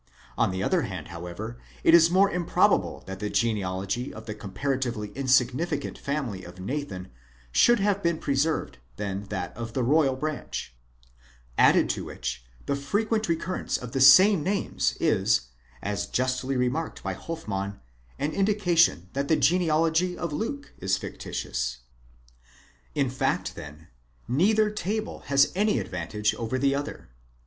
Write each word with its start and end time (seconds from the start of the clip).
On 0.35 0.49
the 0.49 0.63
other 0.63 0.81
hand, 0.81 1.09
however, 1.09 1.59
it 1.83 1.93
is 1.93 2.09
more 2.09 2.31
mmprobable 2.31 3.05
that 3.05 3.19
the 3.19 3.29
genealogy 3.29 4.11
of 4.11 4.25
the 4.25 4.33
comparatively 4.33 5.09
insignificant 5.09 5.95
family 5.95 6.43
of 6.43 6.59
Nathan 6.59 7.09
should 7.51 7.79
have 7.79 8.01
been 8.01 8.17
pre 8.17 8.35
served, 8.35 8.79
than 8.95 9.25
that 9.25 9.55
of 9.55 9.73
the 9.73 9.83
royal 9.83 10.15
branch 10.15 10.75
Added 11.55 11.87
to 11.91 12.05
which, 12.05 12.43
the 12.65 12.75
frequent 12.75 13.25
recee 13.27 13.43
rence 13.45 13.77
of 13.79 13.91
the 13.91 14.01
same 14.01 14.41
names 14.41 14.97
ἘΞ, 14.99 15.41
28 15.83 16.07
justly 16.11 16.57
remarked 16.57 17.03
by 17.03 17.13
Hoiimam, 17.13 17.79
an 18.17 18.31
Indication 18.31 19.07
that 19.13 19.27
the 19.27 19.35
genealogy 19.35 20.17
of 20.17 20.33
Lake 20.33 20.73
is 20.79 20.97
fictitious. 20.97 21.81
In 22.95 23.11
fact 23.11 23.53
then 23.55 23.89
neither 24.27 24.71
table 24.71 25.19
has 25.27 25.51
any 25.53 25.77
advantage 25.77 26.33
over 26.33 26.57
the 26.57 26.73
other. 26.73 27.09